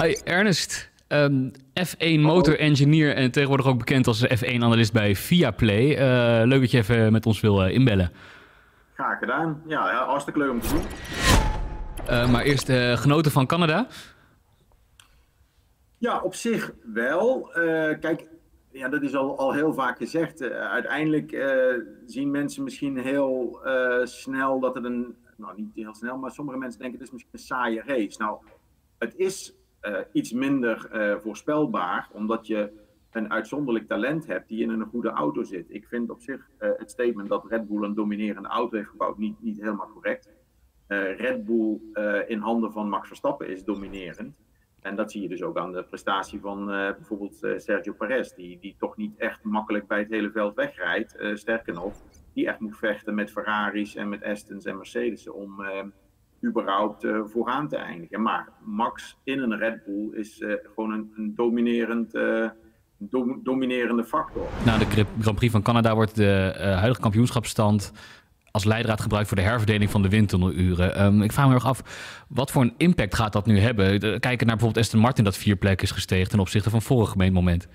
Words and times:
Hi 0.00 0.16
Ernest, 0.24 0.90
um, 1.08 1.50
F1 1.80 2.20
motor 2.20 2.58
engineer 2.58 3.14
en 3.14 3.30
tegenwoordig 3.30 3.66
ook 3.66 3.78
bekend 3.78 4.06
als 4.06 4.26
F1-analyst 4.26 4.92
bij 4.92 5.16
Viaplay. 5.16 5.90
Uh, 5.90 6.46
leuk 6.46 6.60
dat 6.60 6.70
je 6.70 6.78
even 6.78 7.12
met 7.12 7.26
ons 7.26 7.40
wil 7.40 7.66
uh, 7.66 7.74
inbellen. 7.74 8.10
Graag 8.94 9.18
gedaan. 9.18 9.62
Ja, 9.66 10.04
hartstikke 10.04 10.38
leuk 10.38 10.50
om 10.50 10.60
te 10.60 10.68
doen. 10.68 10.82
Uh, 12.10 12.30
maar 12.30 12.42
eerst 12.42 12.72
genoten 13.00 13.32
van 13.32 13.46
Canada? 13.46 13.86
Ja, 15.98 16.20
op 16.20 16.34
zich 16.34 16.72
wel. 16.92 17.50
kijk, 18.00 18.26
ja, 18.70 18.88
dat 18.88 19.02
is 19.02 19.14
al, 19.14 19.38
al 19.38 19.52
heel 19.52 19.72
vaak 19.72 19.96
gezegd. 19.96 20.42
uiteindelijk 20.52 21.36
zien 22.06 22.30
mensen 22.30 22.64
misschien 22.64 22.98
heel 22.98 23.60
snel 24.04 24.60
dat 24.60 24.74
het 24.74 24.84
een... 24.84 25.16
Nou, 25.36 25.52
niet 25.56 25.74
heel 25.74 25.94
snel, 25.94 26.16
maar 26.16 26.30
sommige 26.30 26.58
mensen 26.58 26.80
denken 26.80 26.98
het 26.98 27.06
is 27.06 27.12
misschien 27.12 27.32
een 27.32 27.46
saaie 27.46 27.82
race. 27.86 28.18
Nou, 28.18 28.38
het 28.98 29.16
is 29.16 29.54
uh, 29.82 29.98
iets 30.12 30.32
minder 30.32 30.88
uh, 30.92 31.16
voorspelbaar, 31.18 32.08
omdat 32.12 32.46
je 32.46 32.72
een 33.10 33.30
uitzonderlijk 33.30 33.86
talent 33.86 34.26
hebt 34.26 34.48
die 34.48 34.62
in 34.62 34.70
een 34.70 34.86
goede 34.86 35.08
auto 35.08 35.42
zit. 35.42 35.66
Ik 35.68 35.86
vind 35.86 36.10
op 36.10 36.20
zich 36.20 36.48
uh, 36.60 36.70
het 36.76 36.90
statement 36.90 37.28
dat 37.28 37.46
Red 37.48 37.68
Bull 37.68 37.82
een 37.82 37.94
dominerende 37.94 38.48
auto 38.48 38.76
heeft 38.76 38.88
gebouwd 38.88 39.18
niet, 39.18 39.42
niet 39.42 39.60
helemaal 39.60 39.90
correct. 39.92 40.30
Red 41.16 41.44
Bull 41.44 41.80
in 42.26 42.38
handen 42.38 42.72
van 42.72 42.88
Max 42.88 43.06
Verstappen 43.06 43.48
is 43.48 43.64
dominerend. 43.64 44.36
En 44.80 44.96
dat 44.96 45.10
zie 45.10 45.22
je 45.22 45.28
dus 45.28 45.42
ook 45.42 45.58
aan 45.58 45.72
de 45.72 45.84
prestatie 45.84 46.40
van 46.40 46.66
bijvoorbeeld 46.66 47.36
Sergio 47.56 47.92
Perez, 47.92 48.32
die, 48.32 48.58
die 48.60 48.74
toch 48.78 48.96
niet 48.96 49.16
echt 49.16 49.42
makkelijk 49.44 49.86
bij 49.86 49.98
het 49.98 50.10
hele 50.10 50.30
veld 50.30 50.54
wegrijdt. 50.54 51.16
sterker 51.34 51.74
nog, 51.74 51.92
die 52.32 52.46
echt 52.46 52.60
moet 52.60 52.76
vechten 52.76 53.14
met 53.14 53.30
Ferraris 53.30 53.94
en 53.94 54.08
met 54.08 54.24
Astons 54.24 54.64
en 54.64 54.76
Mercedes 54.76 55.28
om 55.28 55.62
überhaupt 56.44 57.04
uh, 57.04 57.20
vooraan 57.24 57.68
te 57.68 57.76
eindigen. 57.76 58.22
Maar 58.22 58.48
Max 58.64 59.16
in 59.24 59.38
een 59.38 59.58
Red 59.58 59.84
Bull 59.84 60.10
is 60.12 60.40
uh, 60.40 60.54
gewoon 60.74 60.92
een, 60.92 61.12
een 61.16 61.34
dominerend, 61.34 62.14
uh, 62.14 62.48
do 62.98 63.40
dominerende 63.42 64.04
factor. 64.04 64.48
Na 64.64 64.78
de 64.78 65.06
Grand 65.20 65.36
Prix 65.36 65.52
van 65.52 65.62
Canada 65.62 65.94
wordt 65.94 66.16
de 66.16 66.52
huidige 66.56 67.00
kampioenschapsstand 67.00 67.92
als 68.50 68.64
leidraad 68.64 69.00
gebruikt 69.00 69.28
voor 69.28 69.36
de 69.36 69.42
herverdeling 69.42 69.90
van 69.90 70.02
de 70.02 70.08
windtunneluren. 70.08 71.04
Um, 71.04 71.22
ik 71.22 71.32
vraag 71.32 71.48
me 71.48 71.54
erg 71.54 71.66
af, 71.66 71.82
wat 72.28 72.50
voor 72.50 72.62
een 72.62 72.74
impact 72.76 73.14
gaat 73.14 73.32
dat 73.32 73.46
nu 73.46 73.58
hebben? 73.58 74.00
Kijken 74.00 74.46
naar 74.46 74.56
bijvoorbeeld 74.56 74.84
Aston 74.84 75.00
Martin 75.00 75.24
dat 75.24 75.36
vier 75.36 75.56
plekken 75.56 75.86
is 75.86 75.92
gestegen 75.92 76.28
ten 76.28 76.40
opzichte 76.40 76.70
van 76.70 76.82
vorig 76.82 77.16
moment. 77.16 77.68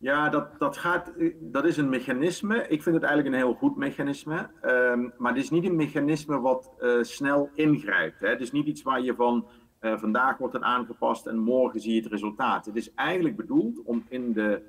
Ja, 0.00 0.28
dat, 0.28 0.58
dat, 0.58 0.76
gaat, 0.76 1.12
dat 1.40 1.64
is 1.64 1.76
een 1.76 1.88
mechanisme. 1.88 2.68
Ik 2.68 2.82
vind 2.82 2.94
het 2.94 3.04
eigenlijk 3.04 3.34
een 3.34 3.42
heel 3.42 3.54
goed 3.54 3.76
mechanisme. 3.76 4.50
Um, 4.62 5.12
maar 5.16 5.32
het 5.32 5.42
is 5.42 5.50
niet 5.50 5.64
een 5.64 5.76
mechanisme 5.76 6.40
wat 6.40 6.72
uh, 6.80 7.02
snel 7.02 7.50
ingrijpt. 7.54 8.20
Hè. 8.20 8.28
Het 8.28 8.40
is 8.40 8.52
niet 8.52 8.66
iets 8.66 8.82
waar 8.82 9.00
je 9.00 9.14
van 9.14 9.46
uh, 9.80 9.98
vandaag 9.98 10.38
wordt 10.38 10.54
het 10.54 10.62
aangepast 10.62 11.26
en 11.26 11.38
morgen 11.38 11.80
zie 11.80 11.94
je 11.94 12.00
het 12.00 12.10
resultaat. 12.10 12.66
Het 12.66 12.76
is 12.76 12.94
eigenlijk 12.94 13.36
bedoeld 13.36 13.82
om 13.84 14.04
in 14.08 14.32
de 14.32 14.62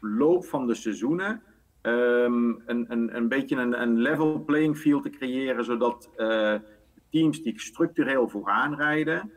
loop 0.00 0.44
van 0.44 0.66
de 0.66 0.74
seizoenen 0.74 1.42
um, 1.82 2.62
een, 2.66 2.86
een, 2.88 3.16
een 3.16 3.28
beetje 3.28 3.56
een, 3.56 3.82
een 3.82 3.98
level 3.98 4.44
playing 4.44 4.76
field 4.76 5.02
te 5.02 5.10
creëren, 5.10 5.64
zodat 5.64 6.10
teams 7.10 7.42
die 7.42 7.60
structureel 7.60 8.28
vooraan 8.28 8.74
rijden, 8.74 9.30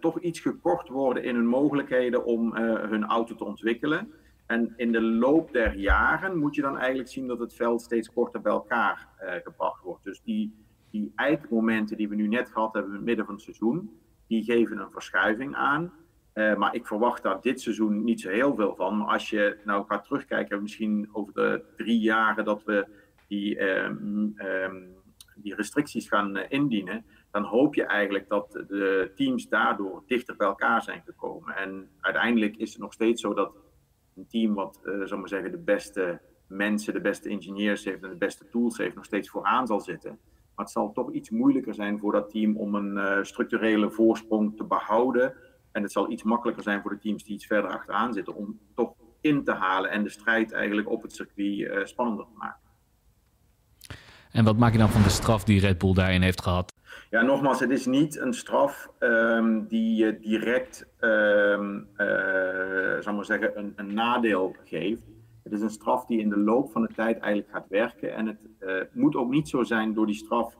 toch 0.00 0.20
iets 0.20 0.40
gekort 0.40 0.88
worden 0.88 1.22
in 1.22 1.34
hun 1.34 1.46
mogelijkheden 1.46 2.24
om 2.24 2.54
hun 2.56 3.04
auto 3.04 3.34
te 3.34 3.44
ontwikkelen. 3.44 4.12
En 4.48 4.72
in 4.76 4.92
de 4.92 5.02
loop 5.02 5.52
der 5.52 5.76
jaren 5.76 6.38
moet 6.38 6.54
je 6.54 6.62
dan 6.62 6.78
eigenlijk 6.78 7.08
zien 7.08 7.26
dat 7.26 7.38
het 7.38 7.54
veld 7.54 7.82
steeds 7.82 8.12
korter 8.12 8.40
bij 8.40 8.52
elkaar 8.52 9.08
uh, 9.22 9.32
gebracht 9.42 9.82
wordt. 9.82 10.04
Dus 10.04 10.22
die, 10.22 10.54
die 10.90 11.12
eikmomenten 11.16 11.96
die 11.96 12.08
we 12.08 12.14
nu 12.14 12.28
net 12.28 12.50
gehad 12.50 12.72
hebben 12.72 12.90
in 12.90 12.96
het 12.96 13.06
midden 13.06 13.24
van 13.24 13.34
het 13.34 13.42
seizoen, 13.42 13.98
die 14.26 14.44
geven 14.44 14.78
een 14.78 14.90
verschuiving 14.90 15.54
aan. 15.54 15.92
Uh, 16.34 16.56
maar 16.56 16.74
ik 16.74 16.86
verwacht 16.86 17.22
daar 17.22 17.40
dit 17.40 17.60
seizoen 17.60 18.04
niet 18.04 18.20
zo 18.20 18.30
heel 18.30 18.54
veel 18.54 18.74
van. 18.76 18.98
Maar 18.98 19.06
als 19.06 19.30
je 19.30 19.58
nou 19.64 19.86
gaat 19.86 20.04
terugkijken, 20.04 20.62
misschien 20.62 21.08
over 21.12 21.32
de 21.32 21.64
drie 21.76 21.98
jaren 21.98 22.44
dat 22.44 22.64
we 22.64 22.86
die, 23.26 23.60
um, 23.60 24.34
um, 24.36 24.94
die 25.34 25.54
restricties 25.54 26.08
gaan 26.08 26.36
uh, 26.36 26.42
indienen, 26.48 27.04
dan 27.30 27.42
hoop 27.42 27.74
je 27.74 27.84
eigenlijk 27.84 28.28
dat 28.28 28.52
de 28.52 29.12
teams 29.14 29.48
daardoor 29.48 30.02
dichter 30.06 30.36
bij 30.36 30.46
elkaar 30.46 30.82
zijn 30.82 31.02
gekomen. 31.04 31.56
En 31.56 31.88
uiteindelijk 32.00 32.56
is 32.56 32.72
het 32.72 32.80
nog 32.80 32.92
steeds 32.92 33.20
zo 33.20 33.34
dat 33.34 33.52
een 34.18 34.26
team 34.28 34.54
wat, 34.54 34.80
uh, 34.84 35.12
maar 35.12 35.28
zeggen, 35.28 35.50
de 35.50 35.58
beste 35.58 36.20
mensen, 36.46 36.92
de 36.92 37.00
beste 37.00 37.28
engineers 37.28 37.84
heeft 37.84 38.02
en 38.02 38.10
de 38.10 38.16
beste 38.16 38.48
tools 38.48 38.78
heeft, 38.78 38.94
nog 38.94 39.04
steeds 39.04 39.30
vooraan 39.30 39.66
zal 39.66 39.80
zitten. 39.80 40.18
Maar 40.54 40.64
het 40.64 40.70
zal 40.70 40.92
toch 40.92 41.12
iets 41.12 41.30
moeilijker 41.30 41.74
zijn 41.74 41.98
voor 41.98 42.12
dat 42.12 42.30
team 42.30 42.56
om 42.56 42.74
een 42.74 42.96
uh, 42.96 43.22
structurele 43.22 43.90
voorsprong 43.90 44.56
te 44.56 44.64
behouden. 44.64 45.34
En 45.72 45.82
het 45.82 45.92
zal 45.92 46.10
iets 46.10 46.22
makkelijker 46.22 46.62
zijn 46.62 46.82
voor 46.82 46.90
de 46.90 46.98
teams 46.98 47.24
die 47.24 47.34
iets 47.34 47.46
verder 47.46 47.70
achteraan 47.70 48.12
zitten 48.12 48.34
om 48.34 48.58
toch 48.74 48.94
in 49.20 49.44
te 49.44 49.52
halen 49.52 49.90
en 49.90 50.02
de 50.02 50.08
strijd 50.08 50.52
eigenlijk 50.52 50.90
op 50.90 51.02
het 51.02 51.12
circuit 51.12 51.58
uh, 51.58 51.84
spannender 51.84 52.26
te 52.26 52.36
maken. 52.36 52.67
En 54.32 54.44
wat 54.44 54.56
maak 54.56 54.72
je 54.72 54.78
dan 54.78 54.90
van 54.90 55.02
de 55.02 55.08
straf 55.08 55.44
die 55.44 55.60
Red 55.60 55.78
Bull 55.78 55.94
daarin 55.94 56.22
heeft 56.22 56.42
gehad? 56.42 56.72
Ja, 57.10 57.22
nogmaals, 57.22 57.60
het 57.60 57.70
is 57.70 57.86
niet 57.86 58.18
een 58.18 58.34
straf 58.34 58.90
um, 58.98 59.66
die 59.66 60.18
direct, 60.18 60.86
um, 61.00 61.88
uh, 61.96 63.00
zal 63.00 63.14
maar 63.14 63.24
zeggen, 63.24 63.72
een, 63.76 63.94
nadeel 63.94 64.56
geeft. 64.64 65.02
Het 65.42 65.52
is 65.52 65.60
een 65.60 65.70
straf 65.70 66.06
die 66.06 66.20
in 66.20 66.28
de 66.28 66.38
loop 66.38 66.70
van 66.72 66.82
de 66.82 66.94
tijd 66.94 67.18
eigenlijk 67.18 67.52
gaat 67.52 67.68
werken. 67.68 68.14
En 68.14 68.26
het 68.26 68.38
uh, 68.60 68.74
moet 68.92 69.16
ook 69.16 69.30
niet 69.30 69.48
zo 69.48 69.62
zijn 69.62 69.94
door 69.94 70.06
die 70.06 70.14
straf 70.14 70.54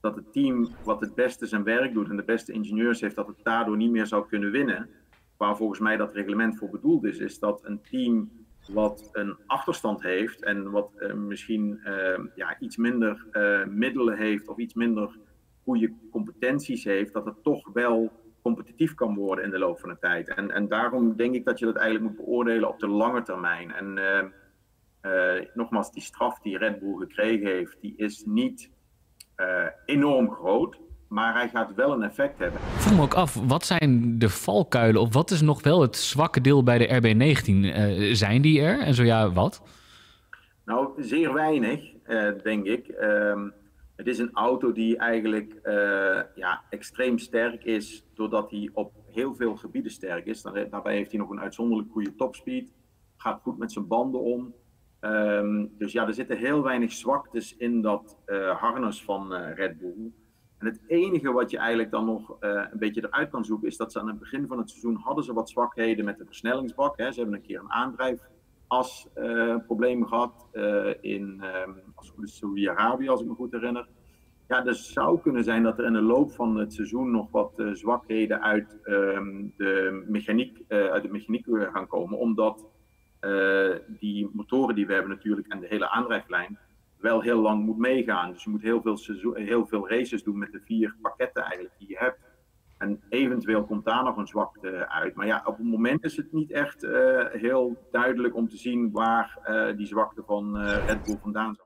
dat 0.00 0.14
het 0.14 0.32
team 0.32 0.68
wat 0.84 1.00
het 1.00 1.14
beste 1.14 1.46
zijn 1.46 1.64
werk 1.64 1.94
doet 1.94 2.10
en 2.10 2.16
de 2.16 2.24
beste 2.24 2.52
ingenieurs 2.52 3.00
heeft, 3.00 3.16
dat 3.16 3.26
het 3.26 3.36
daardoor 3.42 3.76
niet 3.76 3.90
meer 3.90 4.06
zou 4.06 4.26
kunnen 4.28 4.50
winnen. 4.50 4.88
Waar 5.36 5.56
volgens 5.56 5.80
mij 5.80 5.96
dat 5.96 6.12
reglement 6.12 6.58
voor 6.58 6.70
bedoeld 6.70 7.04
is, 7.04 7.18
is 7.18 7.38
dat 7.38 7.60
een 7.64 7.80
team 7.90 8.30
wat 8.68 9.08
een 9.12 9.36
achterstand 9.46 10.02
heeft 10.02 10.44
en 10.44 10.70
wat 10.70 10.90
uh, 10.98 11.12
misschien 11.12 11.80
ja, 12.34 12.58
iets 12.58 12.76
minder 12.76 13.26
middelen 13.68 14.16
heeft 14.16 14.48
of 14.48 14.56
iets 14.56 14.74
minder 14.74 15.18
goede 15.64 15.92
competenties 16.10 16.84
heeft, 16.84 17.12
dat 17.12 17.24
het 17.24 17.42
toch 17.42 17.72
wel 17.72 18.12
competitief 18.42 18.94
kan 18.94 19.14
worden 19.14 19.44
in 19.44 19.50
de 19.50 19.58
loop 19.58 19.80
van 19.80 19.88
de 19.88 19.98
tijd. 19.98 20.28
En, 20.28 20.50
en 20.50 20.68
daarom 20.68 21.16
denk 21.16 21.34
ik 21.34 21.44
dat 21.44 21.58
je 21.58 21.64
dat 21.64 21.76
eigenlijk 21.76 22.06
moet 22.06 22.24
beoordelen 22.24 22.68
op 22.68 22.78
de 22.78 22.88
lange 22.88 23.22
termijn. 23.22 23.72
En 23.72 23.98
nogmaals, 25.54 25.92
die 25.92 26.02
straf 26.02 26.38
die 26.38 26.58
Red 26.58 26.78
Bull 26.78 26.96
gekregen 26.98 27.46
heeft, 27.46 27.80
die 27.80 27.94
is 27.96 28.24
niet 28.24 28.70
enorm 29.84 30.30
groot. 30.30 30.78
Maar 31.14 31.34
hij 31.34 31.48
gaat 31.48 31.74
wel 31.74 31.92
een 31.92 32.02
effect 32.02 32.38
hebben. 32.38 32.60
Ik 32.60 32.80
vroeg 32.80 32.96
me 32.96 33.02
ook 33.02 33.14
af, 33.14 33.34
wat 33.46 33.64
zijn 33.64 34.18
de 34.18 34.28
valkuilen 34.28 35.00
of 35.00 35.12
wat 35.12 35.30
is 35.30 35.40
nog 35.40 35.62
wel 35.62 35.80
het 35.80 35.96
zwakke 35.96 36.40
deel 36.40 36.62
bij 36.62 36.78
de 36.78 36.88
RB19? 36.88 38.12
zijn 38.12 38.42
die 38.42 38.60
er? 38.60 38.80
En 38.80 38.94
zo 38.94 39.02
ja, 39.02 39.32
wat? 39.32 39.62
Nou, 40.64 41.02
zeer 41.02 41.32
weinig, 41.32 41.80
denk 42.42 42.66
ik. 42.66 42.88
Ehm, 42.88 43.48
het 43.96 44.06
is 44.06 44.18
een 44.18 44.32
auto 44.32 44.72
die 44.72 44.96
eigenlijk 44.96 45.60
uh, 45.64 46.20
ja, 46.34 46.62
extreem 46.70 47.18
sterk 47.18 47.64
is, 47.64 48.06
doordat 48.14 48.50
hij 48.50 48.70
op 48.72 48.92
heel 49.10 49.34
veel 49.34 49.56
gebieden 49.56 49.92
sterk 49.92 50.26
is. 50.26 50.42
Daarbij 50.42 50.94
heeft 50.94 51.10
hij 51.10 51.20
nog 51.20 51.30
een 51.30 51.40
uitzonderlijk 51.40 51.92
goede 51.92 52.14
topspeed, 52.14 52.72
gaat 53.16 53.40
goed 53.42 53.58
met 53.58 53.72
zijn 53.72 53.86
banden 53.86 54.20
om. 54.20 54.54
Um, 55.00 55.72
dus 55.78 55.92
ja, 55.92 56.06
er 56.06 56.14
zitten 56.14 56.36
heel 56.36 56.62
weinig 56.62 56.92
zwaktes 56.92 57.56
in 57.56 57.82
dat 57.82 58.16
harnas 58.56 59.04
van 59.04 59.34
Red 59.34 59.78
Bull. 59.78 60.12
En 60.64 60.70
het 60.70 60.80
enige 60.86 61.32
wat 61.32 61.50
je 61.50 61.58
eigenlijk 61.58 61.90
dan 61.90 62.04
nog 62.04 62.36
een 62.40 62.78
beetje 62.78 63.06
eruit 63.06 63.30
kan 63.30 63.44
zoeken, 63.44 63.68
is 63.68 63.76
dat 63.76 63.92
ze 63.92 64.00
aan 64.00 64.08
het 64.08 64.18
begin 64.18 64.46
van 64.46 64.58
het 64.58 64.70
seizoen 64.70 64.96
hadden 64.96 65.24
ze 65.24 65.32
wat 65.32 65.50
zwakheden 65.50 66.04
met 66.04 66.18
de 66.18 66.24
versnellingsbak. 66.24 66.96
Hè. 66.96 67.12
Ze 67.12 67.20
hebben 67.20 67.38
een 67.38 67.46
keer 67.46 67.60
een 67.60 67.72
aandrijfas 67.72 69.08
problemen 69.66 70.08
gehad 70.08 70.48
in, 71.00 71.42
als 71.94 72.06
het 72.06 72.14
goed 72.16 72.24
is, 72.24 72.36
Saudi-Arabië, 72.36 73.08
als 73.08 73.20
ik 73.20 73.26
me 73.26 73.34
goed 73.34 73.52
herinner. 73.52 73.88
Ja, 74.48 74.60
dus 74.60 74.92
zou 74.92 75.20
kunnen 75.20 75.44
zijn 75.44 75.62
dat 75.62 75.78
er 75.78 75.84
in 75.84 75.92
de 75.92 76.02
loop 76.02 76.32
van 76.32 76.56
het 76.56 76.72
seizoen 76.72 77.10
nog 77.10 77.30
wat 77.30 77.52
uh, 77.56 77.72
zwakheden 77.72 78.42
uit, 78.42 78.78
um, 78.84 79.52
de 79.56 80.04
mechaniek, 80.08 80.58
uh, 80.68 80.86
uit 80.86 81.02
de 81.02 81.08
mechaniek 81.08 81.46
gaan 81.72 81.86
komen. 81.86 82.18
Omdat 82.18 82.66
uh, 83.20 83.70
die 83.86 84.30
motoren 84.32 84.74
die 84.74 84.86
we 84.86 84.92
hebben 84.92 85.10
natuurlijk 85.10 85.48
en 85.48 85.60
de 85.60 85.66
hele 85.66 85.90
aandrijflijn 85.90 86.58
wel 87.04 87.20
heel 87.20 87.40
lang 87.40 87.64
moet 87.64 87.78
meegaan. 87.78 88.32
Dus 88.32 88.44
je 88.44 88.50
moet 88.50 88.62
heel 88.62 88.82
veel, 88.82 88.98
heel 89.34 89.66
veel 89.66 89.88
races 89.88 90.22
doen 90.22 90.38
met 90.38 90.52
de 90.52 90.60
vier 90.64 90.96
pakketten 91.02 91.42
eigenlijk 91.42 91.74
die 91.78 91.88
je 91.88 91.98
hebt. 91.98 92.18
En 92.78 93.00
eventueel 93.08 93.64
komt 93.64 93.84
daar 93.84 94.04
nog 94.04 94.16
een 94.16 94.26
zwakte 94.26 94.88
uit. 94.88 95.14
Maar 95.14 95.26
ja, 95.26 95.42
op 95.44 95.56
het 95.56 95.66
moment 95.66 96.04
is 96.04 96.16
het 96.16 96.32
niet 96.32 96.50
echt 96.50 96.86
heel 97.32 97.88
duidelijk 97.90 98.34
om 98.34 98.48
te 98.48 98.56
zien 98.56 98.90
waar 98.92 99.38
die 99.76 99.86
zwakte 99.86 100.22
van 100.26 100.58
Red 100.58 101.04
Bull 101.04 101.18
vandaan 101.22 101.56